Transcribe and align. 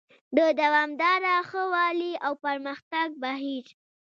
د 0.37 0.39
دوامداره 0.59 1.35
ښه 1.49 1.63
والي 1.73 2.13
او 2.25 2.33
پرمختګ 2.45 3.07
بهیر: 3.21 3.65